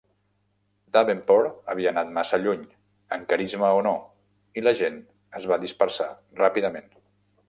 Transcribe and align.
Davenport 0.95 1.67
havia 1.73 1.91
anat 1.91 2.07
massa 2.15 2.39
lluny, 2.45 2.65
amb 3.17 3.27
carisma 3.33 3.69
o 3.81 3.83
no, 3.89 3.93
i 4.61 4.65
la 4.69 4.75
gent 4.83 4.97
es 5.41 5.47
va 5.53 5.61
dispersar 5.65 6.09
ràpidament. 6.45 6.91